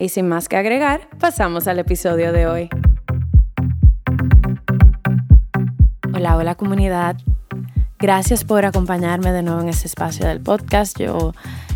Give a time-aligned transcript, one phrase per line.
[0.00, 2.70] Y sin más que agregar, pasamos al episodio de hoy.
[6.14, 7.18] Hola, hola comunidad.
[7.98, 10.98] Gracias por acompañarme de nuevo en este espacio del podcast.
[10.98, 11.34] Yo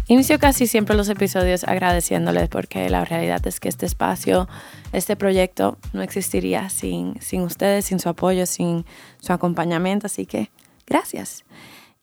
[0.08, 4.48] inicio casi siempre los episodios agradeciéndoles porque la realidad es que este espacio,
[4.95, 8.86] este proyecto no existiría sin, sin ustedes, sin su apoyo, sin
[9.20, 10.06] su acompañamiento.
[10.06, 10.50] Así que
[10.86, 11.45] gracias.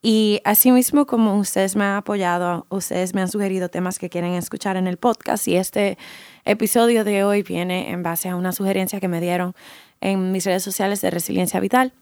[0.02, 4.76] Y asimismo, como ustedes me han apoyado, ustedes me han sugerido temas que quieren escuchar
[4.76, 5.98] en el podcast y este
[6.44, 9.54] episodio de hoy viene en base a una sugerencia que me dieron
[10.00, 11.94] en mis redes sociales de resiliencia vital,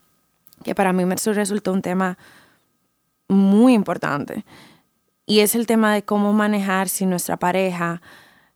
[0.64, 2.18] que para mí me resultó un tema
[3.28, 4.46] muy importante.
[5.26, 8.02] Y es el tema de cómo manejar si nuestra pareja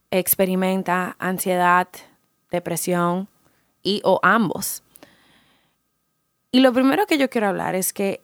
[0.10, 1.90] experimenta ansiedad,
[2.50, 3.28] depresión
[3.84, 4.84] y o ambos.
[6.50, 8.22] Y lo primero que yo quiero hablar es que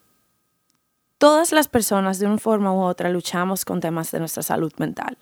[1.19, 5.17] todas las personas de una forma u otra luchamos con temas de nuestra salud mental.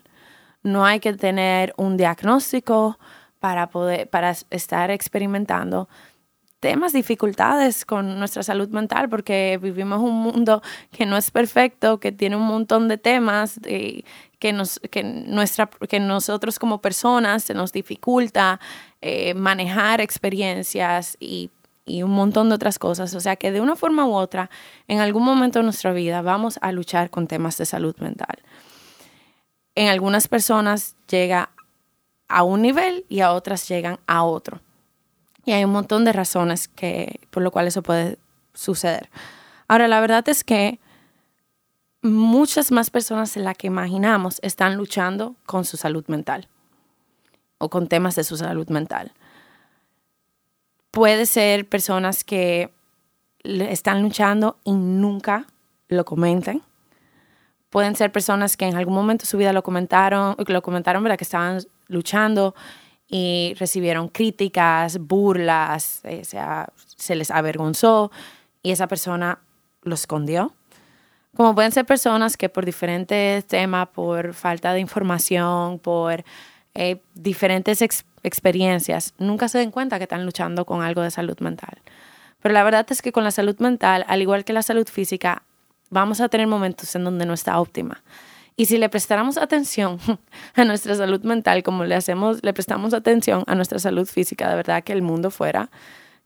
[0.62, 2.98] No hay que tener un diagnóstico
[3.40, 5.88] para poder para estar experimentando
[6.60, 12.12] temas, dificultades con nuestra salud mental, porque vivimos un mundo que no es perfecto, que
[12.12, 17.72] tiene un montón de temas que, nos, que, nuestra, que nosotros como personas se nos
[17.72, 18.58] dificulta
[19.00, 21.50] eh, manejar experiencias y
[21.88, 23.14] y un montón de otras cosas.
[23.14, 24.50] O sea que de una forma u otra,
[24.86, 28.38] en algún momento de nuestra vida vamos a luchar con temas de salud mental.
[29.74, 31.50] En algunas personas llega
[32.28, 34.60] a un nivel y a otras llegan a otro.
[35.44, 38.18] Y hay un montón de razones que, por lo cual eso puede
[38.52, 39.08] suceder.
[39.66, 40.78] Ahora, la verdad es que
[42.02, 46.48] muchas más personas de las que imaginamos están luchando con su salud mental
[47.58, 49.12] o con temas de su salud mental
[50.98, 52.72] puede ser personas que
[53.44, 55.46] están luchando y nunca
[55.86, 56.60] lo comentan.
[57.70, 61.16] Pueden ser personas que en algún momento de su vida lo comentaron, lo comentaron, ¿verdad?
[61.16, 62.56] Que estaban luchando
[63.06, 68.10] y recibieron críticas, burlas, o sea, se les avergonzó
[68.64, 69.38] y esa persona
[69.82, 70.52] lo escondió.
[71.36, 76.24] Como pueden ser personas que por diferentes temas, por falta de información, por
[76.74, 77.82] eh, diferentes
[78.28, 81.78] experiencias, nunca se den cuenta que están luchando con algo de salud mental.
[82.40, 85.42] Pero la verdad es que con la salud mental, al igual que la salud física,
[85.90, 88.02] vamos a tener momentos en donde no está óptima.
[88.56, 89.98] Y si le prestáramos atención
[90.54, 94.56] a nuestra salud mental como le hacemos, le prestamos atención a nuestra salud física, de
[94.56, 95.70] verdad que el mundo fuera,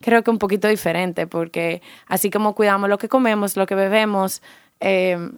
[0.00, 4.42] creo que un poquito diferente, porque así como cuidamos lo que comemos, lo que bebemos,
[4.80, 5.30] eh,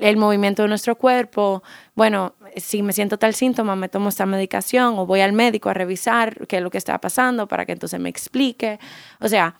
[0.00, 1.62] el movimiento de nuestro cuerpo,
[1.94, 5.74] bueno, si me siento tal síntoma, me tomo esta medicación o voy al médico a
[5.74, 8.80] revisar qué es lo que está pasando para que entonces me explique.
[9.20, 9.56] O sea,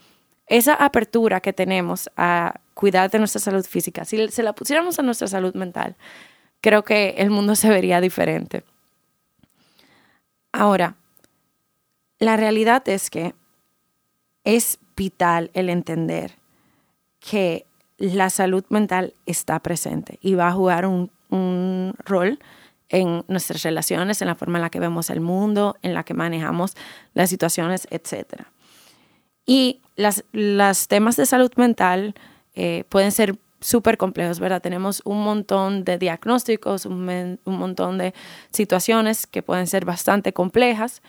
[0.47, 5.03] esa apertura que tenemos a cuidar de nuestra salud física, si se la pusiéramos a
[5.03, 5.97] nuestra salud mental,
[6.61, 8.65] creo que el mundo se vería diferente.
[10.53, 10.97] Ahora,
[12.19, 13.35] la realidad es que
[14.45, 16.37] es vital el entender
[17.21, 17.67] que
[18.01, 21.11] la salud mental está presente y va a jugar un,
[22.05, 22.41] rol
[22.89, 26.15] en nuestras relaciones, en la forma en la que vemos el mundo, en la que
[26.15, 26.75] manejamos
[27.15, 28.47] las situaciones, etc.
[29.47, 32.15] Y las, los temas de salud mental
[32.55, 34.63] eh, pueden ser súper complejos, ¿verdad?
[34.63, 38.15] Tenemos un montón de diagnósticos, un, un, montón de
[38.51, 41.03] situaciones que pueden ser bastante complejas,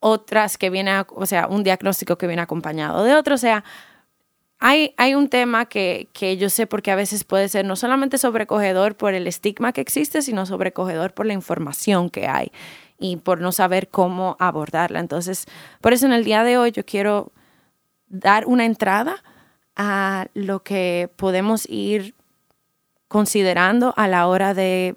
[0.00, 3.64] otras que vienen, o sea, un diagnóstico que viene acompañado de otro, o sea,
[4.60, 8.96] hay, un tema que, que yo sé porque a veces puede ser no solamente sobrecogedor
[8.96, 12.50] por el estigma que existe, sino sobrecogedor por la información que hay
[12.98, 14.98] y por no saber cómo abordarla.
[15.00, 15.46] Entonces,
[15.80, 17.32] por eso en el día de hoy yo quiero
[18.08, 19.22] dar una entrada
[19.76, 22.14] a lo que podemos ir
[23.06, 24.96] considerando a la hora de,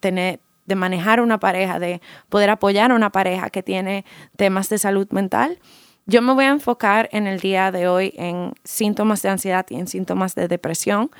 [0.00, 4.04] tener, de manejar una pareja, de poder apoyar a una pareja que tiene
[4.36, 5.58] temas de salud mental.
[6.08, 9.74] Yo me voy a enfocar en el día de hoy en síntomas de ansiedad y
[9.74, 11.10] en síntomas de depresión,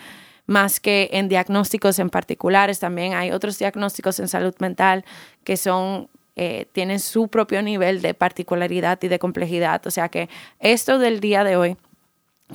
[0.46, 2.78] más que en diagnósticos en particulares.
[2.78, 5.04] También hay otros diagnósticos en salud mental
[5.42, 9.84] que son eh, tienen su propio nivel de particularidad y de complejidad.
[9.86, 10.28] O sea que
[10.60, 11.76] esto del día de hoy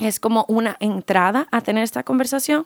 [0.00, 2.64] es como una entrada a tener esta conversación,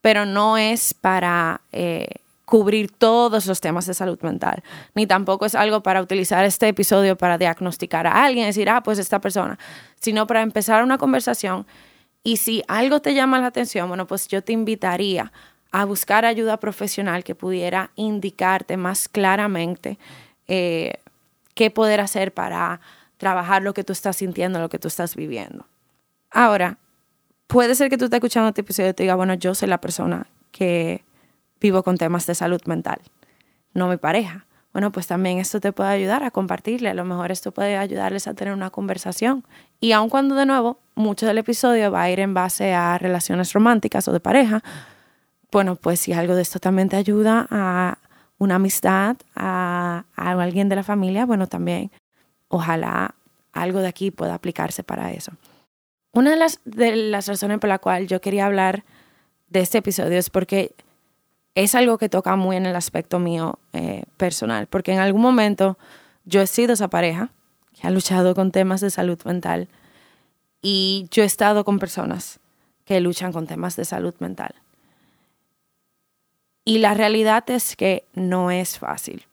[0.00, 2.08] pero no es para eh,
[2.46, 4.62] cubrir todos los temas de salud mental,
[4.94, 8.98] ni tampoco es algo para utilizar este episodio para diagnosticar a alguien, decir, ah, pues
[8.98, 9.58] esta persona,
[10.00, 11.66] sino para empezar una conversación.
[12.22, 15.32] Y si algo te llama la atención, bueno, pues yo te invitaría
[15.72, 19.98] a buscar ayuda profesional que pudiera indicarte más claramente
[20.46, 20.94] eh,
[21.54, 22.80] qué poder hacer para
[23.16, 25.66] trabajar lo que tú estás sintiendo, lo que tú estás viviendo.
[26.30, 26.78] Ahora,
[27.48, 29.80] puede ser que tú estés escuchando este episodio y te diga, bueno, yo soy la
[29.80, 31.04] persona que
[31.60, 33.00] vivo con temas de salud mental,
[33.74, 34.46] no mi pareja.
[34.72, 36.90] Bueno, pues también esto te puede ayudar a compartirle.
[36.90, 39.42] A lo mejor esto puede ayudarles a tener una conversación.
[39.80, 43.54] Y aun cuando de nuevo mucho del episodio va a ir en base a relaciones
[43.54, 44.62] románticas o de pareja,
[45.50, 47.96] bueno, pues si algo de esto también te ayuda a
[48.36, 51.90] una amistad, a, a alguien de la familia, bueno, también
[52.48, 53.14] ojalá
[53.54, 55.32] algo de aquí pueda aplicarse para eso.
[56.12, 58.84] Una de las, de las razones por la cual yo quería hablar
[59.48, 60.74] de este episodio es porque
[61.56, 65.76] es algo que toca muy en el aspecto mío eh, personal, porque en algún momento
[66.24, 67.30] yo he sido esa pareja
[67.74, 69.68] que ha luchado con temas de salud mental
[70.62, 72.38] y yo he estado con personas
[72.84, 74.54] que luchan con temas de salud mental.
[76.64, 79.26] Y la realidad es que no es fácil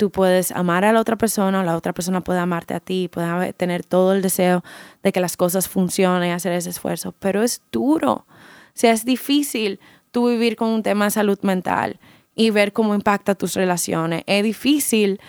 [0.00, 3.08] tú puedes amar a la otra persona o la otra persona puede amarte a ti,
[3.12, 4.64] puede tener todo el deseo
[5.02, 8.12] de que las cosas funcionen, hacer ese esfuerzo, pero es duro.
[8.12, 8.26] O
[8.72, 9.78] sea, es difícil
[10.10, 11.98] tú vivir con un tema de salud mental
[12.34, 14.22] y ver cómo impacta tus relaciones.
[14.26, 15.20] Es difícil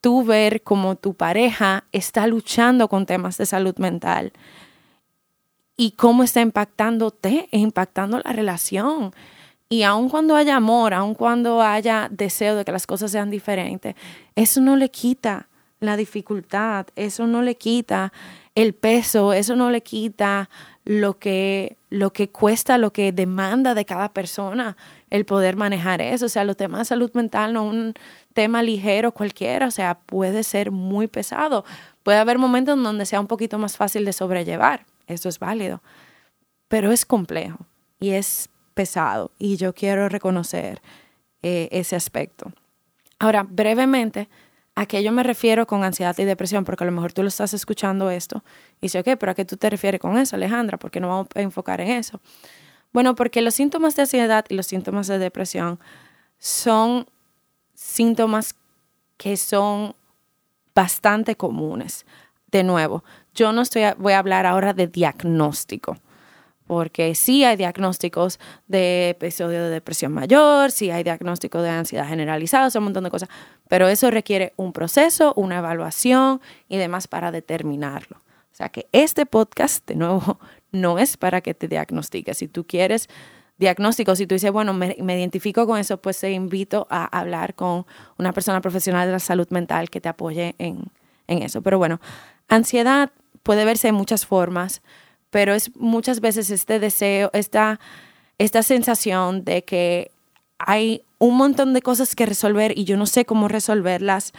[0.00, 4.32] tú ver cómo tu pareja está luchando con temas de salud mental
[5.76, 9.12] y cómo está impactándote e impactando la relación.
[9.68, 13.94] Y aun cuando haya amor, aun cuando haya deseo de que las cosas sean diferentes,
[14.34, 15.48] eso no le quita
[15.80, 18.12] la dificultad, eso no le quita
[18.54, 20.50] el peso, eso no le quita
[20.84, 24.76] lo que, lo que cuesta, lo que demanda de cada persona
[25.08, 26.26] el poder manejar eso.
[26.26, 27.94] O sea, los temas de salud mental no un
[28.34, 31.64] tema ligero cualquiera, o sea, puede ser muy pesado.
[32.02, 35.82] Puede haber momentos en donde sea un poquito más fácil de sobrellevar, eso es válido,
[36.68, 37.66] pero es complejo
[37.98, 40.80] y es pesado y yo quiero reconocer
[41.42, 42.52] eh, ese aspecto.
[43.18, 44.28] Ahora, brevemente,
[44.74, 46.64] ¿a qué yo me refiero con ansiedad y depresión?
[46.64, 48.42] Porque a lo mejor tú lo estás escuchando esto
[48.80, 50.78] y dices, ok, pero ¿a qué tú te refieres con eso, Alejandra?
[50.78, 52.20] ¿Por qué no vamos a enfocar en eso?
[52.92, 55.78] Bueno, porque los síntomas de ansiedad y los síntomas de depresión
[56.38, 57.06] son
[57.74, 58.54] síntomas
[59.16, 59.94] que son
[60.74, 62.06] bastante comunes.
[62.50, 65.96] De nuevo, yo no estoy, voy a hablar ahora de diagnóstico
[66.70, 68.38] porque sí hay diagnósticos
[68.68, 73.28] de episodio de depresión mayor, sí hay diagnósticos de ansiedad generalizada, un montón de cosas,
[73.68, 78.18] pero eso requiere un proceso, una evaluación y demás para determinarlo.
[78.18, 80.38] O sea que este podcast, de nuevo,
[80.70, 82.38] no es para que te diagnostiques.
[82.38, 83.08] Si tú quieres
[83.58, 87.84] diagnóstico, si tú dices, bueno, me, identifico con eso, pues te invito a hablar con
[88.16, 90.84] una persona profesional de la salud mental que te apoye en,
[91.26, 91.62] en eso.
[91.62, 92.00] Pero bueno,
[92.46, 93.10] ansiedad
[93.42, 94.82] puede verse de muchas formas
[95.30, 97.80] pero es muchas veces este deseo, esta,
[98.38, 100.10] esta sensación de que
[100.58, 104.32] hay un montón de cosas que resolver y yo no sé cómo resolverlas,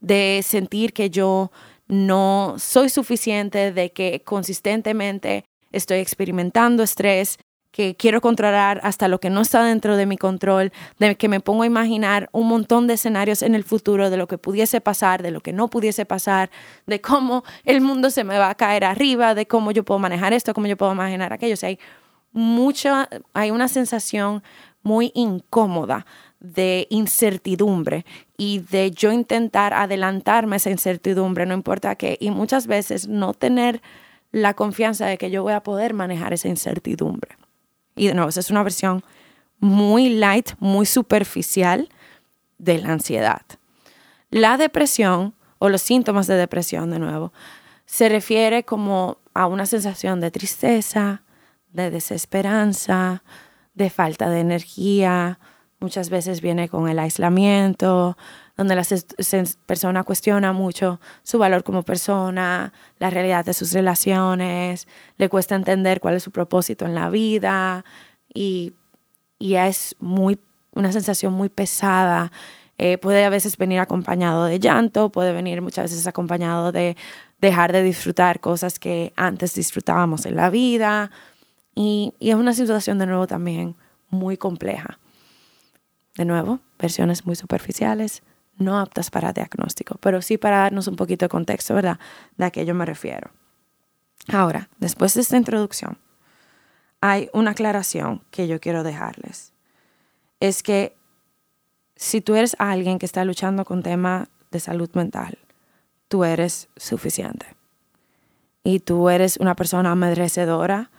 [0.00, 1.50] de sentir que yo
[1.88, 7.38] no soy suficiente, de que consistentemente estoy experimentando estrés,
[7.78, 11.38] que quiero controlar hasta lo que no está dentro de mi control, de que me
[11.38, 15.22] pongo a imaginar un montón de escenarios en el futuro de lo que pudiese pasar,
[15.22, 16.50] de lo que no pudiese pasar,
[16.88, 20.32] de cómo el mundo se me va a caer arriba, de cómo yo puedo manejar
[20.32, 21.54] esto, cómo yo puedo manejar aquello.
[21.62, 21.78] Hay
[22.32, 24.42] mucha, hay una sensación
[24.82, 26.04] muy incómoda
[26.40, 28.04] de incertidumbre
[28.36, 33.34] y de yo intentar adelantarme a esa incertidumbre, no importa qué, y muchas veces no
[33.34, 33.80] tener
[34.32, 37.36] la confianza de que yo voy a poder manejar esa incertidumbre.
[37.98, 39.04] Y de nuevo, es una versión
[39.58, 41.88] muy light, muy superficial
[42.58, 43.42] de la ansiedad.
[44.30, 47.32] La depresión o los síntomas de depresión, de nuevo,
[47.86, 51.22] se refiere como a una sensación de tristeza,
[51.72, 53.22] de desesperanza,
[53.74, 55.38] de falta de energía.
[55.80, 58.16] Muchas veces viene con el aislamiento,
[58.58, 58.82] donde la
[59.66, 66.00] persona cuestiona mucho su valor como persona, la realidad de sus relaciones, le cuesta entender
[66.00, 67.84] cuál es su propósito en la vida
[68.34, 68.74] y,
[69.38, 70.40] es muy,
[70.72, 72.32] una sensación muy pesada.
[72.78, 76.96] Eh, puede a veces venir acompañado de llanto, puede venir muchas veces acompañado de
[77.40, 81.12] dejar de disfrutar cosas que antes disfrutábamos en la vida.
[81.76, 83.76] Y es una situación de nuevo también
[84.10, 84.98] muy compleja.
[86.16, 88.24] De nuevo, versiones muy superficiales,
[88.58, 91.98] no aptas para diagnóstico, pero sí para darnos un poquito de contexto, ¿verdad?
[92.36, 93.30] De a qué yo me refiero.
[94.28, 95.98] Ahora, después de esta introducción,
[97.00, 99.52] hay una aclaración que yo quiero dejarles.
[100.40, 100.96] Es que
[101.96, 105.38] si tú eres alguien que está luchando con tema de salud mental,
[106.08, 107.46] tú eres suficiente.
[108.64, 110.90] Y tú eres una persona merecedora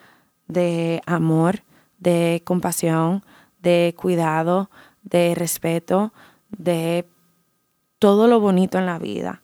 [0.48, 1.62] de amor,
[2.00, 3.24] de compasión,
[3.62, 4.70] de cuidado,
[5.04, 6.13] de respeto,
[6.50, 7.06] de
[8.00, 9.41] todo lo bonito en la vida,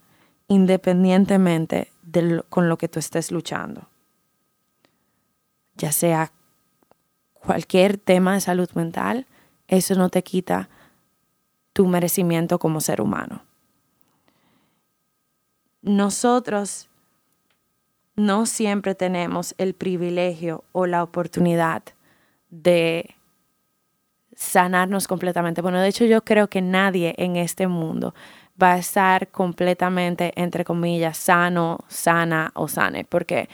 [0.47, 3.87] independientemente de con lo que tú estés luchando.
[5.75, 6.31] Ya sea
[7.33, 9.27] cualquier tema de salud mental,
[9.67, 10.69] eso no te quita
[11.73, 13.43] tu merecimiento como ser humano.
[15.81, 16.87] Nosotros
[18.15, 21.83] no siempre tenemos el privilegio o la oportunidad
[22.49, 23.14] de
[24.35, 25.61] sanarnos completamente.
[25.61, 28.13] Bueno, de hecho yo creo que nadie en este mundo
[28.61, 33.49] va a estar completamente, entre comillas, sano, sana o sane, porque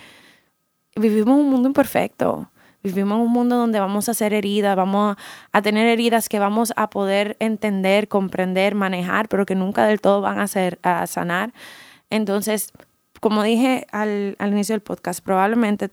[0.96, 2.50] vivimos un mundo imperfecto.
[2.84, 5.16] Vivimos un mundo donde vamos a ser heridas, vamos
[5.52, 10.22] a tener heridas que vamos a poder entender, comprender, manejar, pero que nunca del todo
[10.22, 11.54] van a, ser, a sanar.
[12.10, 12.74] Entonces,
[13.20, 15.92] como dije al, al inicio del podcast, probablemente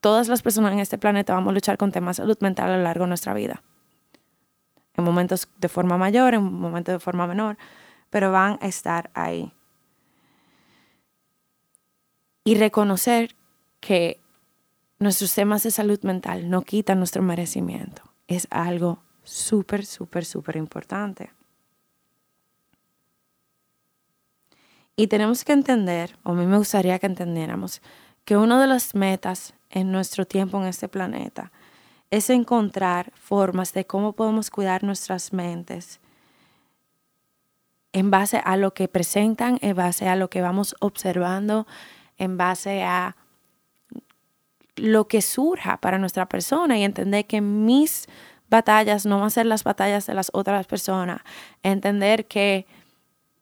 [0.00, 2.76] todas las personas en este planeta vamos a luchar con temas de salud mental a
[2.76, 3.62] lo largo de nuestra vida.
[4.98, 7.56] En momentos de forma mayor, en momentos de forma menor
[8.10, 9.52] pero van a estar ahí.
[12.44, 13.36] Y reconocer
[13.80, 14.20] que
[14.98, 21.30] nuestros temas de salud mental no quitan nuestro merecimiento es algo súper, súper, súper importante.
[24.96, 27.82] Y tenemos que entender, o a mí me gustaría que entendiéramos,
[28.24, 31.52] que una de las metas en nuestro tiempo en este planeta
[32.10, 36.00] es encontrar formas de cómo podemos cuidar nuestras mentes
[37.92, 41.66] en base a lo que presentan, en base a lo que vamos observando,
[42.16, 43.16] en base a
[44.76, 48.06] lo que surja para nuestra persona y entender que mis
[48.48, 51.20] batallas no van a ser las batallas de las otras personas.
[51.62, 52.66] Entender que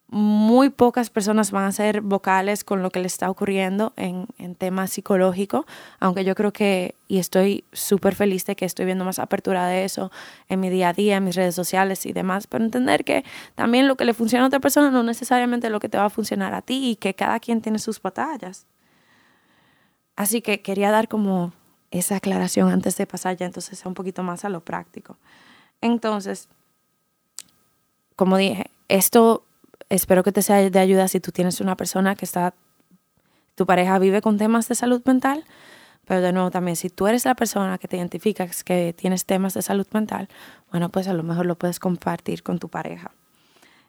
[0.09, 4.55] muy pocas personas van a ser vocales con lo que le está ocurriendo en, en
[4.55, 5.65] temas psicológicos,
[5.99, 9.85] aunque yo creo que, y estoy súper feliz de que estoy viendo más apertura de
[9.85, 10.13] eso
[10.49, 13.25] en mi día a día, en mis redes sociales y demás, pero entender que
[13.57, 16.05] también lo que le funciona a otra persona no necesariamente es lo que te va
[16.05, 18.65] a funcionar a ti y que cada quien tiene sus batallas.
[20.15, 21.53] Así que quería dar como
[21.91, 25.17] esa aclaración antes de pasar ya entonces un poquito más a lo práctico.
[25.81, 26.49] Entonces,
[28.15, 29.46] como dije, esto
[29.89, 32.55] espero que te sea de ayuda si tú tienes una persona que está,
[33.55, 35.45] tu pareja vive con temas de salud mental,
[36.07, 39.55] pero de nuevo también si tú eres la persona que te identificas que tienes temas
[39.55, 40.29] de salud mental,
[40.71, 43.13] bueno, pues a lo mejor lo puedes compartir con tu pareja.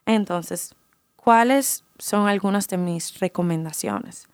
[0.04, 0.74] Entonces,
[1.16, 4.26] ¿cuáles son algunas de mis recomendaciones?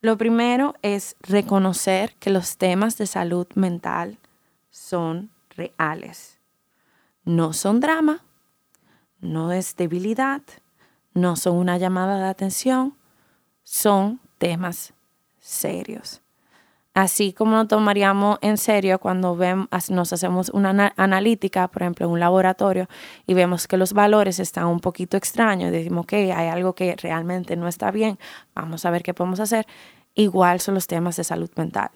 [0.00, 4.18] Lo primero es reconocer que los temas de salud mental
[4.70, 6.40] son reales.
[7.24, 8.24] No son drama,
[9.20, 10.42] no es debilidad,
[11.14, 12.96] no son una llamada de atención,
[13.62, 14.92] son temas
[15.38, 16.22] serios.
[16.94, 22.12] Así como nos tomaríamos en serio cuando vemos, nos hacemos una analítica, por ejemplo, en
[22.12, 22.86] un laboratorio,
[23.26, 27.56] y vemos que los valores están un poquito extraños, decimos que hay algo que realmente
[27.56, 28.18] no está bien,
[28.54, 29.66] vamos a ver qué podemos hacer.
[30.14, 31.90] Igual son los temas de salud mental.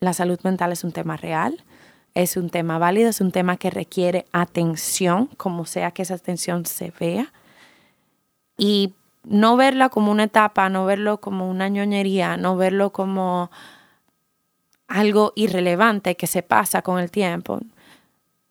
[0.00, 1.64] La salud mental es un tema real,
[2.12, 6.66] es un tema válido, es un tema que requiere atención, como sea que esa atención
[6.66, 7.32] se vea
[8.56, 8.94] y
[9.24, 13.50] no verla como una etapa, no verlo como una ñoñería, no verlo como
[14.88, 17.60] algo irrelevante que se pasa con el tiempo,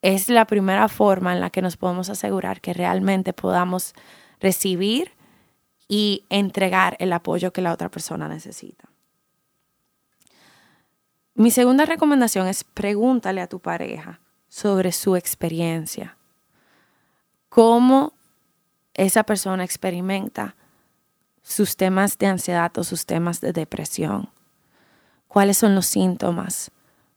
[0.01, 3.93] es la primera forma en la que nos podemos asegurar que realmente podamos
[4.39, 5.11] recibir
[5.87, 8.89] y entregar el apoyo que la otra persona necesita.
[11.35, 16.17] Mi segunda recomendación es pregúntale a tu pareja sobre su experiencia.
[17.49, 18.13] ¿Cómo
[18.95, 20.55] esa persona experimenta
[21.43, 24.29] sus temas de ansiedad o sus temas de depresión.
[25.27, 26.71] ¿Cuáles son los síntomas?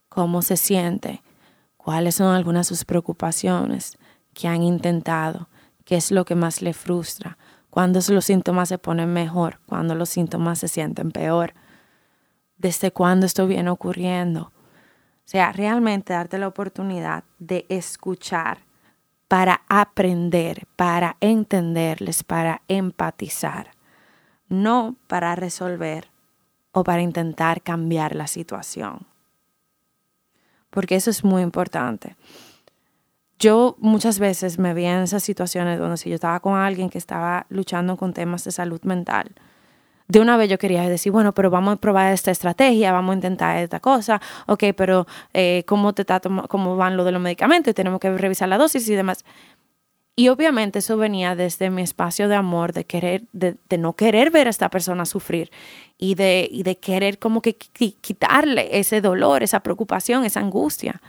[0.08, 1.22] ¿Cómo se siente?
[1.76, 3.96] ¿Cuáles son algunas de sus preocupaciones
[4.34, 5.48] que han intentado?
[5.84, 7.38] ¿Qué es lo que más le frustra?
[7.70, 9.60] ¿Cuándo los síntomas se ponen mejor?
[9.66, 11.54] ¿Cuándo los síntomas se sienten peor?
[12.56, 14.52] ¿Desde cuándo esto viene ocurriendo?
[15.28, 18.67] O sea, realmente darte la oportunidad de escuchar
[19.28, 23.78] para aprender, para entenderles, para empatizar
[24.48, 26.10] no para resolver
[26.72, 29.06] o para intentar cambiar la situación.
[30.70, 32.16] Porque eso es muy importante.
[33.38, 36.98] Yo muchas veces me vi en esas situaciones donde si yo estaba con alguien que
[36.98, 39.34] estaba luchando con temas de salud mental,
[40.08, 43.16] de una vez yo quería decir, bueno, pero vamos a probar esta estrategia, vamos a
[43.16, 46.04] intentar esta cosa, ok, pero eh, ¿cómo, te
[46.48, 47.74] ¿cómo van lo de los medicamentos?
[47.74, 49.24] Tenemos que revisar la dosis y demás.
[50.16, 54.48] Y obviamente eso venía desde mi espacio de amor, de querer, de, no querer ver
[54.48, 55.50] a esta persona sufrir
[55.96, 61.00] y de, y de querer como que quitarle ese dolor, esa preocupación, esa angustia.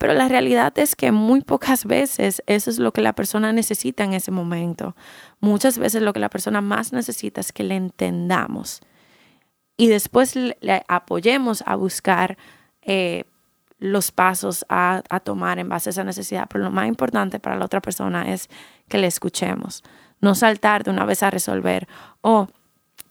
[0.00, 4.02] Pero la realidad es que muy pocas veces eso es lo que la persona necesita
[4.02, 4.96] en ese momento.
[5.40, 8.80] Muchas veces lo que la persona más necesita es que le entendamos
[9.76, 12.38] y después le apoyemos a buscar
[12.80, 13.24] eh,
[13.78, 16.46] los pasos a, tomar en base a esa necesidad.
[16.48, 18.48] Pero lo más importante para la otra persona es
[18.88, 19.82] que le escuchemos,
[20.22, 21.86] no saltar de una vez a resolver
[22.22, 22.48] o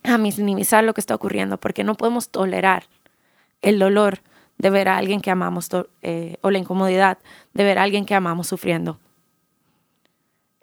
[0.01, 2.85] a minimizar lo que está ocurriendo, porque no podemos tolerar
[3.61, 4.23] el dolor
[4.59, 5.69] de ver a alguien que amamos
[6.01, 7.17] eh, o la incomodidad
[7.53, 8.99] de ver a alguien que amamos sufriendo.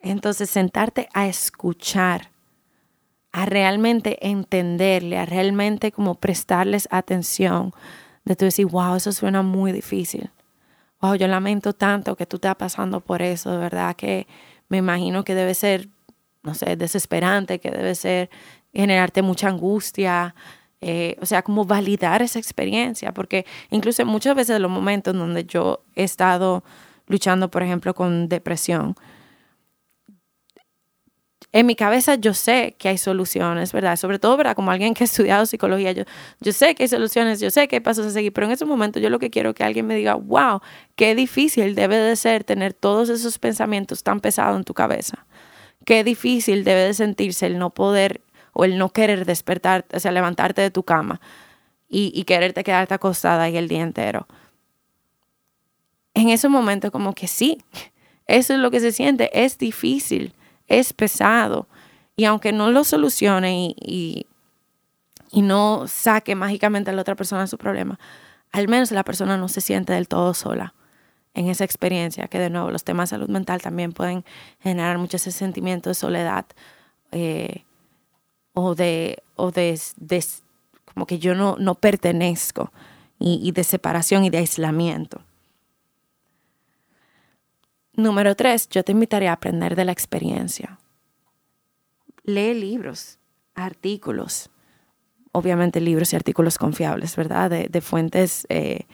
[0.00, 2.31] Entonces, sentarte a escuchar,
[3.33, 7.73] a realmente entenderle, a realmente como prestarles atención,
[8.25, 10.31] de tú decir, wow, eso suena muy difícil.
[11.00, 14.26] Wow, yo lamento tanto que tú estás pasando por eso, de verdad que
[14.69, 15.88] me imagino que debe ser,
[16.43, 18.31] no sé, desesperante, que debe ser
[18.73, 20.35] generarte mucha angustia,
[20.80, 25.83] eh, o sea, como validar esa experiencia, porque incluso muchas veces los momentos donde yo
[25.95, 26.64] he estado
[27.06, 28.94] luchando, por ejemplo, con depresión,
[31.53, 33.96] en mi cabeza yo sé que hay soluciones, ¿verdad?
[33.96, 34.55] Sobre todo, ¿verdad?
[34.55, 36.05] Como alguien que ha estudiado psicología, yo,
[36.40, 38.66] yo sé que hay soluciones, yo sé que hay pasos a seguir, pero en ese
[38.66, 40.61] momento yo lo que quiero es que alguien me diga, wow,
[40.96, 45.27] qué difícil debe de ser tener todos esos pensamientos tan pesados en tu cabeza.
[45.87, 48.20] Qué difícil debe de sentirse el no poder
[48.57, 51.21] o el no querer despertar, o sea, levantarte de tu cama
[51.88, 54.27] y, y quererte quedarte acostada ahí el día entero.
[56.14, 57.62] En ese momento como que sí,
[58.27, 60.35] eso es lo que se siente, es difícil
[60.69, 61.69] es pesado.
[62.16, 64.27] Y aunque no lo solucione y,
[65.31, 67.99] y, no saque mágicamente a la otra persona su problema,
[68.53, 70.75] al menos la persona no se siente del todo sola
[71.35, 74.25] en esa experiencia, que de nuevo los temas de salud mental también pueden
[74.61, 76.47] generar mucho ese sentimiento de soledad
[77.12, 77.65] eh,
[78.59, 79.79] o, de, o de,
[80.95, 82.73] como que yo no, no pertenezco
[83.19, 85.21] y, y de separación y de aislamiento.
[87.92, 90.79] Número tres, yo te invitaría a aprender de la experiencia.
[92.25, 93.19] Lee libros,
[93.55, 94.49] artículos,
[95.33, 97.51] obviamente libros y artículos confiables, ¿verdad?
[97.51, 98.87] De, fuentes eh,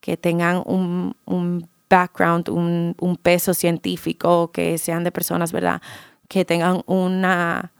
[0.00, 5.82] que tengan un, background, un, peso científico, que sean de personas, ¿verdad?
[6.28, 7.72] Que tengan una,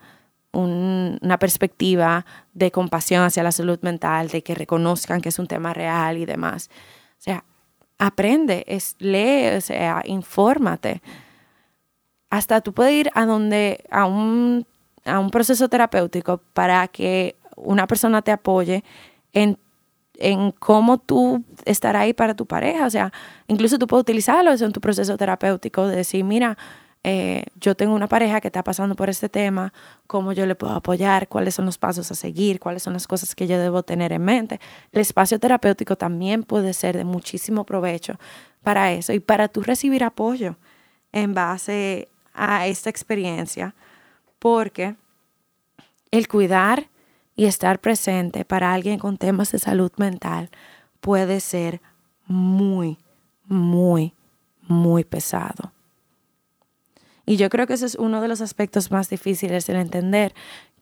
[0.53, 5.73] una perspectiva de compasión hacia la salud mental, de que reconozcan que es un tema
[5.73, 6.71] real y demás.
[7.19, 7.45] O sea,
[7.99, 11.03] aprende, es, lee, o sea, infórmate.
[12.31, 14.67] Hasta tú puedes ir a donde, a un,
[15.05, 18.85] a un proceso terapéutico para que una persona te apoye
[19.33, 19.59] en,
[20.19, 22.87] en cómo tú estar ahí para tu pareja.
[22.87, 23.13] O sea,
[23.47, 26.59] incluso tú puedes utilizarlo eso en tu proceso terapéutico, de decir, mira,
[27.05, 29.73] eh, yo tengo una pareja que está pasando por este tema,
[30.07, 33.35] cómo yo le puedo apoyar, cuáles son los pasos a seguir, cuáles son las cosas
[33.35, 34.61] que yo debo tener en mente.
[34.93, 38.19] El espacio terapéutico también puede ser de muchísimo provecho
[38.63, 40.57] para eso y para tú recibir apoyo
[41.11, 43.75] en base a esta experiencia,
[44.39, 44.95] porque
[46.13, 46.89] el cuidar
[47.35, 50.51] y estar presente para alguien con temas de salud mental
[51.01, 51.81] puede ser
[52.27, 52.99] muy,
[53.47, 54.15] muy,
[54.69, 55.73] muy pesado.
[57.25, 60.35] Y yo creo que ese es uno de los aspectos más difíciles, el entender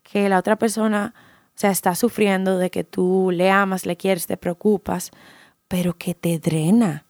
[0.02, 1.14] que la otra persona,
[1.54, 5.10] o está sufriendo de que tú le amas, le quieres, te preocupas,
[5.68, 7.04] pero que te drena.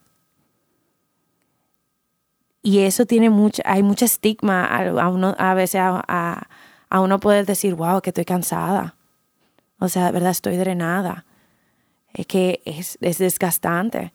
[2.63, 6.49] Y eso tiene mucho, hay mucho estigma a, uno, a veces a,
[6.91, 8.97] a, uno decir, wow, que estoy cansada.
[9.79, 11.25] O sea, de verdad estoy drenada.
[12.13, 14.13] Es que es, es desgastante.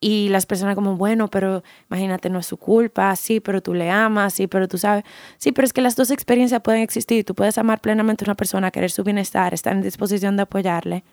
[0.00, 3.90] Y las personas como, bueno, pero imagínate, no es su culpa, sí, pero tú le
[3.90, 5.04] amas, sí, pero tú sabes,
[5.36, 7.24] sí, pero es que las dos experiencias pueden existir.
[7.24, 11.04] Tú puedes amar plenamente a una persona, querer su bienestar, estar en disposición de apoyarle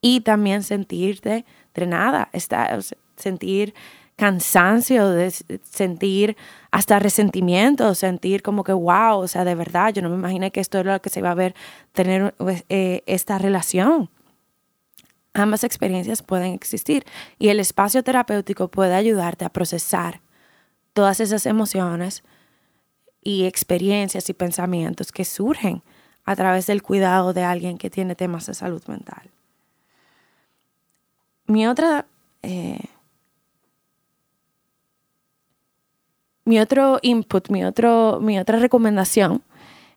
[0.00, 2.80] y también sentirte drenada, estar,
[3.16, 3.74] sentir
[4.16, 5.14] cansancio,
[5.62, 6.36] sentir
[6.70, 10.60] hasta resentimiento, sentir como que, wow, o sea, de verdad, yo no me imaginé que
[10.60, 11.54] esto era lo que se iba a ver,
[11.92, 12.34] tener
[12.68, 14.10] eh, esta relación.
[15.32, 17.04] Ambas experiencias pueden existir
[17.38, 20.20] y el espacio terapéutico puede ayudarte a procesar
[20.92, 22.24] todas esas emociones
[23.22, 25.82] y experiencias y pensamientos que surgen
[26.24, 29.30] a través del cuidado de alguien que tiene temas de salud mental.
[31.46, 32.06] Mi otra
[32.42, 32.78] eh,
[36.50, 39.40] Mi otro input, mi, otro, mi otra recomendación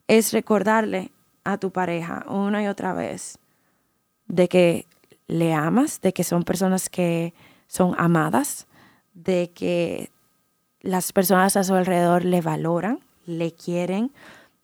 [0.08, 1.12] es recordarle
[1.44, 3.40] a tu pareja una y otra vez
[4.28, 4.86] de que
[5.28, 7.34] le amas, de que son personas que
[7.68, 8.68] son amadas,
[9.14, 10.12] de que
[10.82, 14.12] las personas a su alrededor le valoran, le quieren,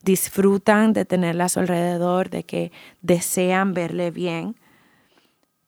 [0.03, 4.55] disfrutan de tenerla a su alrededor, de que desean verle bien,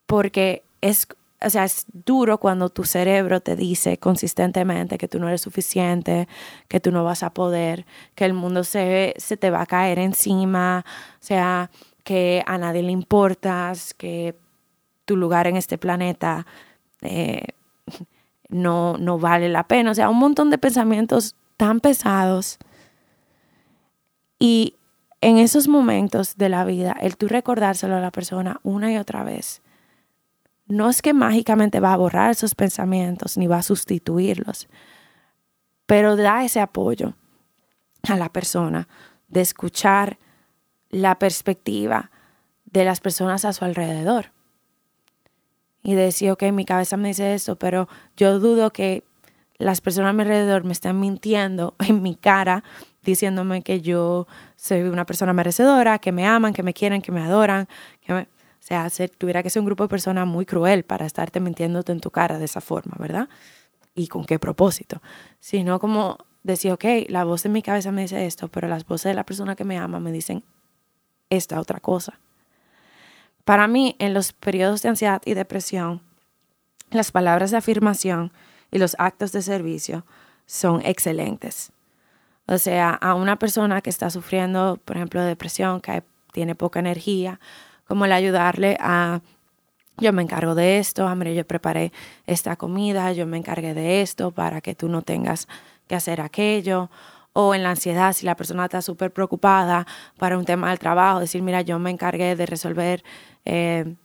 [0.06, 1.08] porque es
[1.44, 6.28] o sea, es duro cuando tu cerebro te dice consistentemente que tú no eres suficiente,
[6.68, 9.98] que tú no vas a poder, que el mundo se, se te va a caer
[9.98, 11.72] encima, o sea,
[12.04, 14.36] que a nadie le importas, que
[15.06, 16.46] tu lugar en este planeta
[17.02, 17.48] eh,
[18.50, 19.92] no, no vale la pena.
[19.92, 22.58] O sea, un montón de pensamientos tan pesados.
[24.40, 24.76] Y
[25.22, 29.24] en esos momentos de la vida, el tú recordárselo a la persona una y otra
[29.24, 29.62] vez,
[30.68, 34.68] no es que mágicamente va a borrar esos pensamientos ni va a sustituirlos,
[35.86, 37.14] pero da ese apoyo
[38.08, 38.88] a la persona
[39.28, 40.18] de escuchar
[40.90, 42.10] la perspectiva
[42.66, 44.32] de las personas a su alrededor.
[45.84, 49.04] Y decir, ok, mi cabeza me dice esto, pero yo dudo que
[49.58, 52.64] las personas a mi alrededor me estén mintiendo en mi cara,
[53.04, 57.22] diciéndome que yo soy una persona merecedora, que me aman, que me quieren, que me
[57.22, 57.68] adoran,
[58.02, 58.28] que me
[58.62, 62.12] sea, tuviera que ser un grupo de personas muy cruel para estarte mintiéndote en tu
[62.12, 63.28] cara de esa forma, ¿verdad?
[63.96, 65.02] ¿Y con qué propósito?
[65.40, 69.10] Sino como decir, ok, la voz de mi cabeza me dice esto, pero las voces
[69.10, 70.44] de la persona que me ama me dicen
[71.30, 72.20] esta otra cosa.
[73.46, 76.02] Para mí, en los periodos de ansiedad y depresión,
[76.92, 78.32] las palabras de afirmación
[78.72, 80.06] y los actos de servicio
[80.46, 81.72] son excelentes.
[82.48, 87.40] O sea, a una persona que está sufriendo, por ejemplo, depresión, que tiene poca energía,
[87.88, 89.22] como el ayudarle a,
[89.98, 91.92] yo me encargo de esto, hombre, yo preparé
[92.26, 95.48] esta comida, yo me encargué de esto para que tú no tengas
[95.88, 96.90] que hacer aquello.
[97.34, 101.20] O en la ansiedad, si la persona está súper preocupada para un tema del trabajo,
[101.20, 103.04] decir, mira, yo me encargué de resolver
[103.46, 103.96] eh,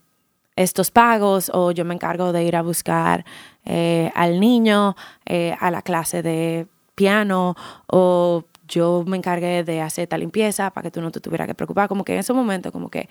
[0.54, 3.24] estos pagos o yo me encargo de ir a buscar
[3.64, 7.54] eh, al niño eh, a la clase de piano
[7.88, 11.54] o yo me encargué de hacer esta limpieza para que tú no te tuvieras que
[11.54, 11.88] preocupar.
[11.88, 13.08] Como que en ese momento, como que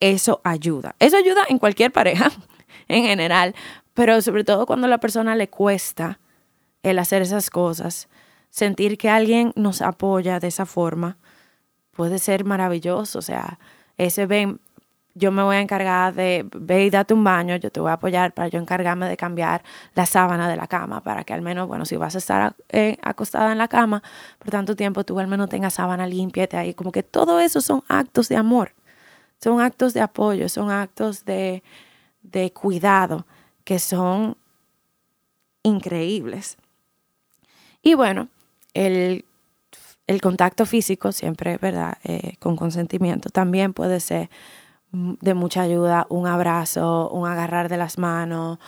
[0.00, 0.94] eso ayuda.
[0.98, 2.30] Eso ayuda en cualquier pareja,
[2.88, 3.54] en general,
[3.94, 6.18] pero sobre todo cuando a la persona le cuesta
[6.82, 8.08] el hacer esas cosas,
[8.52, 11.16] sentir que alguien nos apoya de esa forma
[11.90, 13.18] puede ser maravilloso.
[13.18, 13.58] O sea,
[13.96, 14.60] ese ven,
[15.14, 17.94] yo me voy a encargar de, ve y date un baño, yo te voy a
[17.94, 21.66] apoyar para yo encargarme de cambiar la sábana de la cama, para que al menos,
[21.66, 24.02] bueno, si vas a estar eh, acostada en la cama
[24.38, 26.74] por tanto tiempo, tú al menos tengas sábana limpia ahí.
[26.74, 28.74] Como que todo eso son actos de amor.
[29.42, 31.62] Son actos de apoyo, son actos de,
[32.52, 33.26] cuidado
[33.64, 34.36] que son
[35.64, 36.58] increíbles.
[37.82, 38.28] Y bueno,
[38.74, 39.24] el,
[40.20, 41.96] contacto físico siempre, ¿verdad?
[42.04, 44.28] Eh, con consentimiento también puede ser
[44.92, 48.58] de mucha ayuda, un abrazo, un agarrar de las manos,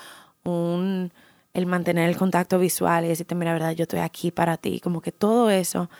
[0.42, 1.12] un,
[1.52, 4.80] el mantener el contacto visual y decirte, mira, verdad, yo estoy aquí para ti.
[4.80, 5.90] Como que todo eso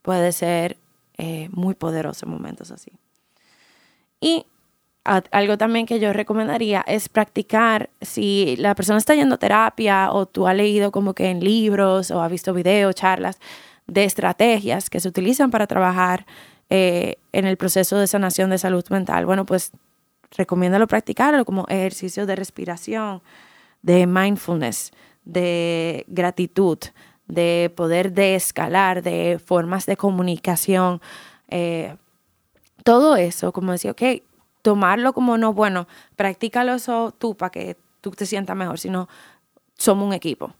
[0.00, 0.78] puede ser
[1.18, 2.92] eh, muy poderoso en momentos así.
[4.20, 4.46] Y
[5.04, 10.26] algo también que yo recomendaría es practicar, si la persona está yendo a terapia o
[10.26, 13.38] tú has leído como que en libros o has visto videos, charlas
[13.86, 16.24] de estrategias que se utilizan para trabajar
[16.70, 19.72] eh, en el proceso de sanación de salud mental, bueno, pues
[20.36, 23.22] recomiéndalo practicarlo como ejercicio de respiración,
[23.82, 24.92] de mindfulness,
[25.24, 26.78] de gratitud,
[27.26, 31.00] de poder descalar, de formas de comunicación.
[31.48, 31.94] Eh,
[32.82, 34.02] todo eso, como decir, ok,
[34.64, 39.10] tomarlo como no, bueno, practícalo eso tú para que tú te sientas mejor, sino
[39.76, 40.54] somos un equipo.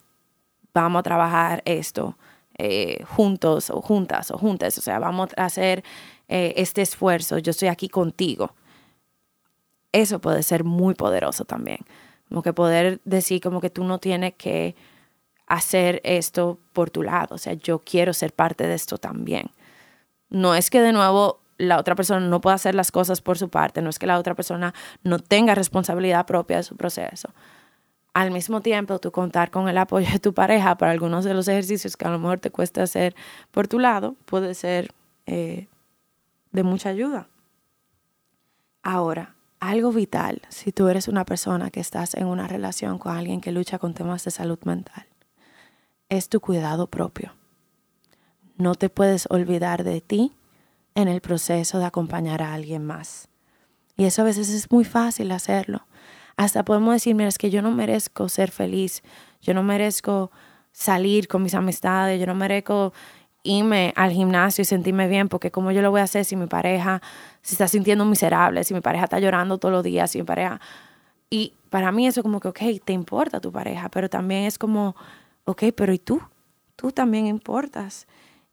[0.74, 2.18] Vamos a trabajar esto
[2.58, 5.82] eh, juntos o juntas o juntas, o sea, vamos a hacer
[6.28, 8.54] eh, este esfuerzo, yo estoy aquí contigo.
[9.90, 11.78] Eso puede ser muy poderoso también.
[12.28, 14.76] Como que poder decir como que tú no tienes que
[15.46, 17.36] hacer esto por tu lado.
[17.36, 19.50] O sea, yo quiero ser parte de esto también.
[20.28, 23.48] No es que de nuevo la otra persona no pueda hacer las cosas por su
[23.48, 27.30] parte, no es que la otra persona no tenga responsabilidad propia de su proceso.
[28.12, 31.48] Al mismo tiempo, tú contar con el apoyo de tu pareja para algunos de los
[31.48, 33.14] ejercicios que a lo mejor te cuesta hacer
[33.50, 34.92] por tu lado, puede ser
[35.26, 35.66] eh,
[36.52, 37.28] de mucha ayuda.
[38.82, 43.40] Ahora, algo vital si tú eres una persona que estás en una relación con alguien
[43.40, 45.06] que lucha con temas de salud mental
[46.08, 47.32] es tu cuidado propio.
[48.56, 50.32] No te puedes olvidar de ti
[50.94, 53.28] en el proceso de acompañar a alguien más.
[53.96, 55.86] Y eso a veces es muy fácil hacerlo.
[56.36, 59.02] Hasta podemos decir, mira, es que yo no merezco ser feliz,
[59.40, 60.30] yo no merezco
[60.72, 62.92] salir con mis amistades, yo no merezco
[63.44, 66.46] irme al gimnasio y sentirme bien, porque como yo lo voy a hacer si mi
[66.46, 67.02] pareja
[67.42, 70.60] se está sintiendo miserable, si mi pareja está llorando todos los días, si mi pareja...
[71.30, 74.94] Y para mí eso como que, ok, te importa tu pareja, pero también es como,
[75.44, 76.20] ok, pero ¿y tú?
[76.76, 78.06] Tú también importas.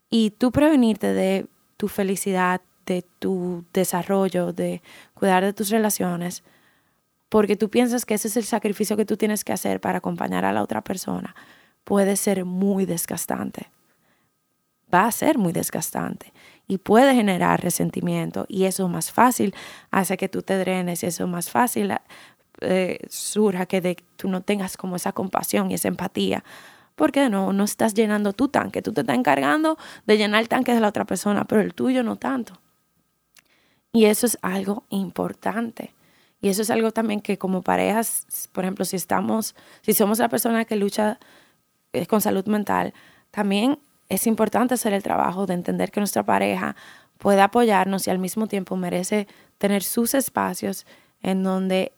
[0.10, 1.48] Y tú prevenirte de
[1.82, 4.84] tu felicidad, de tu desarrollo, de
[5.16, 6.44] cuidar de tus relaciones,
[7.28, 10.46] porque tú piensas que ese es el sacrificio que tú tienes que hacer para acompañar
[10.46, 11.34] a la otra persona,
[11.84, 13.72] puede ser muy desgastante.
[14.94, 16.34] Va a ser muy desgastante
[16.68, 19.56] y puede generar resentimiento y eso más fácil
[19.90, 21.96] hace que tú te drenes y eso más fácil
[22.60, 26.44] eh, surja que de, tú no tengas como esa compasión y esa empatía
[27.02, 28.84] porque no, no estás llenando tu tanque.
[28.84, 32.04] Tú te estás encargando de llenar el tanque de la otra persona, pero el tuyo
[32.04, 32.62] no tanto.
[33.92, 35.96] Y eso es algo importante.
[36.42, 40.30] Y eso es algo también que como parejas, por ejemplo, si estamos, si somos la
[40.30, 41.18] persona que lucha
[41.92, 42.94] eh, con salud mental,
[43.32, 46.76] también es importante hacer el trabajo de entender que nuestra pareja
[47.18, 50.86] puede apoyarnos y al mismo tiempo merece tener sus espacios
[51.24, 51.94] en donde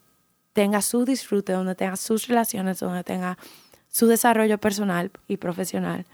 [0.54, 3.38] tenga su disfrute, donde tenga sus relaciones, donde tenga
[3.94, 6.08] su desarrollo personal y profesional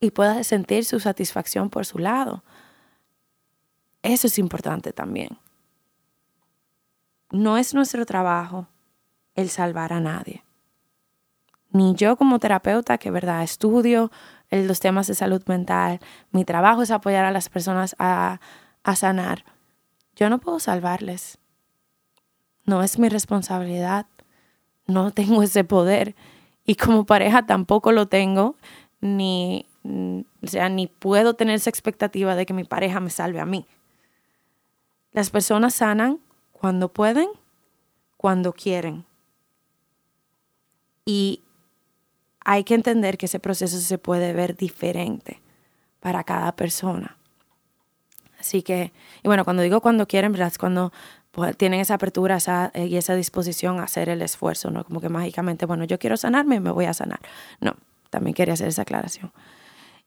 [0.00, 2.44] y pueda sentir su satisfacción por su lado.
[4.02, 5.36] Eso es importante también.
[7.32, 8.68] No es nuestro trabajo
[9.34, 10.44] el salvar a nadie.
[11.72, 14.12] Ni yo como terapeuta, que verdad estudio
[14.52, 15.98] los temas de salud mental,
[16.30, 18.38] mi trabajo es apoyar a las personas a,
[18.84, 19.44] a sanar.
[20.14, 21.38] Yo no puedo salvarles.
[22.64, 24.06] No es mi responsabilidad.
[24.86, 26.14] No tengo ese poder
[26.66, 28.56] y como pareja tampoco lo tengo,
[29.00, 33.46] ni, o sea, ni puedo tener esa expectativa de que mi pareja me salve a
[33.46, 33.66] mí.
[35.12, 36.20] Las personas sanan
[36.52, 37.28] cuando pueden,
[38.16, 39.04] cuando quieren.
[41.04, 41.42] Y
[42.44, 45.40] hay que entender que ese proceso se puede ver diferente
[46.00, 47.16] para cada persona.
[48.38, 50.48] Así que, y bueno, cuando digo cuando quieren, ¿verdad?
[50.48, 50.92] Es cuando
[51.36, 52.38] pues, tienen esa apertura
[52.72, 54.84] eh, y esa disposición a hacer el esfuerzo, ¿no?
[54.84, 57.20] Como que mágicamente, bueno, yo quiero sanarme, me voy a sanar.
[57.60, 57.76] No,
[58.08, 59.32] también quería hacer esa aclaración.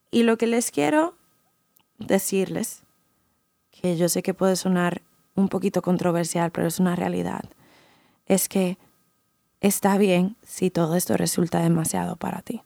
[0.09, 1.13] Y lo que les quiero
[1.99, 2.81] decirles,
[3.69, 5.03] que yo sé que puede sonar
[5.35, 7.43] un poquito controversial, pero es una realidad,
[8.25, 8.79] es que
[9.61, 12.63] está bien si todo esto resulta demasiado para ti.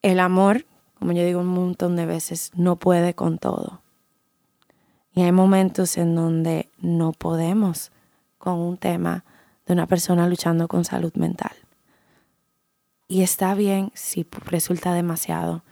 [0.00, 0.64] El amor,
[0.98, 3.83] como yo digo un montón de veces, no puede con todo.
[5.14, 7.92] Y hay momentos en donde no podemos
[8.38, 9.24] con un tema
[9.66, 11.52] de una persona luchando con salud mental.
[13.06, 15.62] Y está bien si resulta demasiado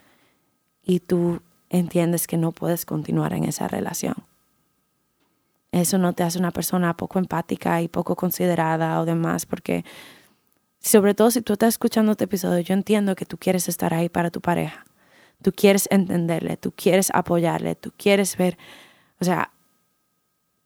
[0.83, 4.15] y tú entiendes que no puedes continuar en esa relación.
[5.73, 9.85] Eso no te hace una persona poco empática y poco considerada o demás, porque
[10.81, 14.09] sobre todo si tú estás escuchando este episodio, yo entiendo que tú quieres estar ahí
[14.09, 14.85] para tu pareja.
[15.41, 18.59] Tú quieres entenderle, tú quieres apoyarle, tú quieres ver
[19.23, 19.53] o sea,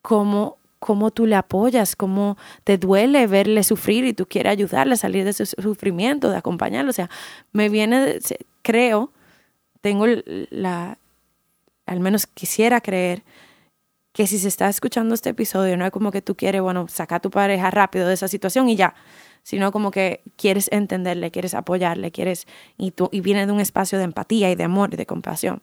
[0.00, 4.96] cómo, cómo tú le apoyas, cómo te duele verle sufrir y tú quieres ayudarle a
[4.96, 6.88] salir de ese sufrimiento, de acompañarlo.
[6.88, 7.10] O sea,
[7.52, 8.18] me viene,
[8.62, 9.12] creo,
[9.82, 10.06] tengo
[10.50, 10.96] la,
[11.84, 13.24] al menos quisiera creer
[14.14, 17.18] que si se está escuchando este episodio, no es como que tú quieres, bueno, sacar
[17.18, 18.94] a tu pareja rápido de esa situación y ya,
[19.42, 22.46] sino como que quieres entenderle, quieres apoyarle, quieres,
[22.78, 25.60] y, tú, y viene de un espacio de empatía y de amor y de compasión.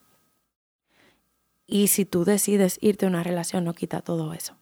[1.66, 4.54] Y si tú decides irte a una relación, no quita todo eso.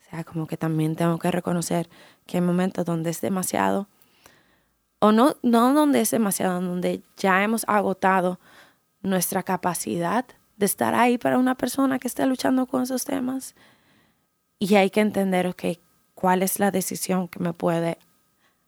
[0.00, 1.88] O sea, como que también tengo que reconocer
[2.26, 3.88] que hay momentos donde es demasiado,
[4.98, 8.38] o no, no donde es demasiado, donde ya hemos agotado
[9.02, 10.24] nuestra capacidad
[10.56, 13.54] de estar ahí para una persona que esté luchando con esos temas.
[14.58, 15.64] Y hay que entender, ok,
[16.14, 17.98] cuál es la decisión que me puede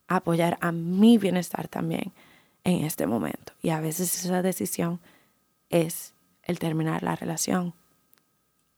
[0.08, 2.12] apoyar a mi bienestar también
[2.64, 3.52] en este momento.
[3.62, 5.00] Y a veces esa decisión
[5.70, 6.13] es
[6.44, 7.74] el terminar la relación.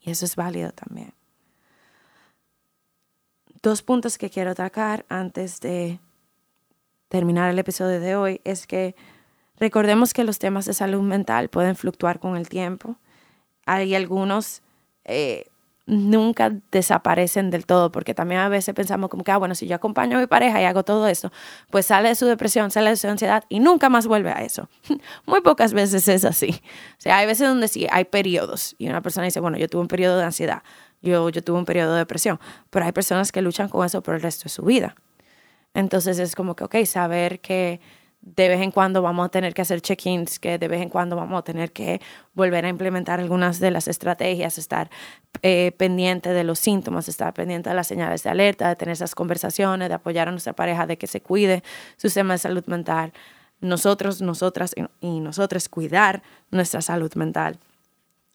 [0.00, 1.12] Y eso es válido también.
[3.62, 5.98] dos puntos que quiero atacar antes de
[7.08, 8.94] terminar el episodio de hoy es que
[9.58, 12.96] recordemos que los temas de salud mental pueden fluctuar con el tiempo.
[13.64, 14.62] Hay algunos
[15.04, 15.48] eh,
[15.86, 19.76] nunca desaparecen del todo, porque también a veces pensamos como que, ah, bueno, si yo
[19.76, 21.32] acompaño a mi pareja y hago todo eso,
[21.70, 24.68] pues sale de su depresión, sale de su ansiedad y nunca más vuelve a eso.
[25.26, 26.60] Muy pocas veces es así.
[26.98, 29.82] O sea, hay veces donde sí hay periodos y una persona dice, bueno, yo tuve
[29.82, 30.62] un periodo de ansiedad,
[31.02, 34.14] yo, yo tuve un periodo de depresión, pero hay personas que luchan con eso por
[34.16, 34.96] el resto de su vida.
[35.72, 37.80] Entonces es como que, ok, saber que
[38.26, 41.14] de vez en cuando vamos a tener que hacer check-ins, que de vez en cuando
[41.14, 42.00] vamos a tener que
[42.34, 44.90] volver a implementar algunas de las estrategias, estar
[45.42, 49.14] eh, pendiente de los síntomas, estar pendiente de las señales de alerta, de tener esas
[49.14, 51.62] conversaciones, de apoyar a nuestra pareja, de que se cuide
[51.96, 53.12] su sistema de salud mental.
[53.60, 57.60] Nosotros, nosotras y, nosotros cuidar nuestra salud mental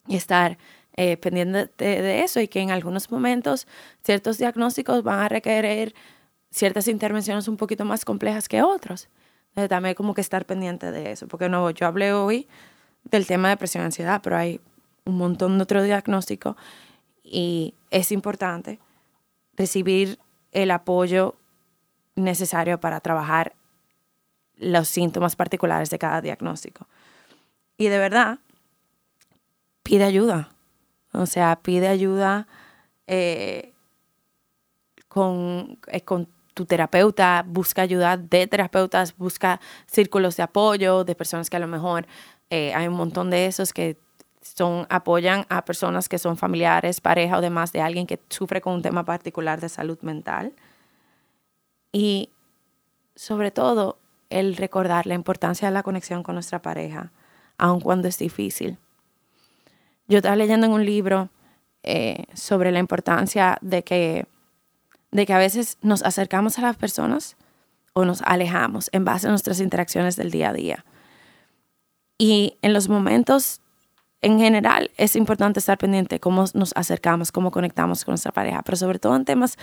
[0.07, 0.57] y estar
[0.95, 3.67] eh, pendiente de, de eso y que en algunos momentos
[4.05, 5.93] ciertos diagnósticos van a requerir
[6.49, 9.09] ciertas intervenciones un poquito más complejas que otros
[9.69, 12.47] también como que estar pendiente de eso, porque no, yo hablé hoy
[13.03, 14.61] del tema de depresión y ansiedad, pero hay
[15.05, 16.55] un montón de otros diagnósticos
[17.23, 18.79] y es importante
[19.55, 20.19] recibir
[20.51, 21.35] el apoyo
[22.15, 23.53] necesario para trabajar
[24.57, 26.87] los síntomas particulares de cada diagnóstico.
[27.77, 28.39] Y de verdad,
[29.83, 30.49] pide ayuda.
[31.13, 32.47] O sea, pide ayuda
[33.07, 33.73] eh,
[35.07, 41.49] con, eh, con tu terapeuta, busca ayuda de terapeutas, busca círculos de apoyo de personas
[41.49, 42.05] que a lo mejor
[42.49, 43.97] eh, hay un montón de esos que
[44.41, 48.73] son, apoyan a personas que son familiares, pareja o demás de alguien que sufre con
[48.73, 50.53] un tema particular de salud mental.
[51.91, 52.29] Y
[53.15, 53.97] sobre todo,
[54.29, 57.11] el recordar la importancia de la conexión con nuestra pareja,
[57.57, 58.77] aun cuando es difícil.
[60.07, 61.29] Yo estaba leyendo en un libro
[61.83, 64.25] eh, sobre la importancia de que
[65.11, 67.35] de que a veces nos acercamos a las personas
[67.93, 70.85] o nos alejamos en base a nuestras interacciones del día a día.
[72.17, 73.61] Y en los momentos,
[74.21, 78.77] en general, es importante estar pendiente cómo nos acercamos, cómo conectamos con nuestra pareja, pero
[78.77, 79.57] sobre todo en temas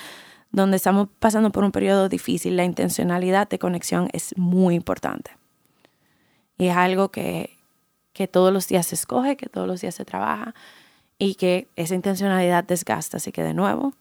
[0.51, 5.31] donde estamos pasando por un periodo difícil, la intencionalidad de conexión es muy importante.
[6.57, 7.59] Y es algo que,
[8.13, 10.55] que todos los días se escoge, que todos los días se trabaja
[11.19, 13.19] y que esa intencionalidad desgasta.
[13.19, 13.93] Así que de nuevo,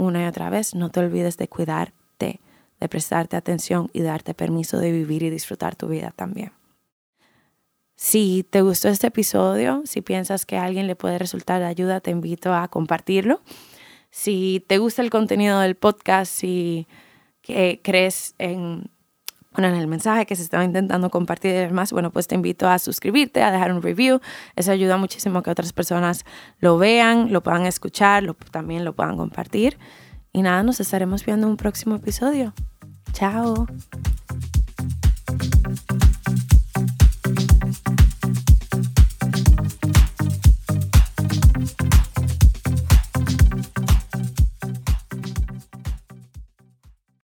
[0.00, 2.40] una y otra vez, no te olvides de cuidarte,
[2.80, 6.52] de prestarte atención y darte permiso de vivir y disfrutar tu vida también.
[7.96, 12.00] Si te gustó este episodio, si piensas que a alguien le puede resultar de ayuda,
[12.00, 13.42] te invito a compartirlo.
[14.10, 16.88] Si te gusta el contenido del podcast, si
[17.42, 18.90] crees en
[19.52, 22.78] bueno, en el mensaje que se estaba intentando compartir más, bueno, pues te invito a
[22.78, 24.20] suscribirte, a dejar un review.
[24.54, 26.24] Eso ayuda muchísimo que otras personas
[26.58, 29.78] lo vean, lo puedan escuchar, también lo puedan compartir.
[30.32, 32.54] Y nada, nos estaremos viendo en un próximo episodio.
[33.12, 33.66] Chao.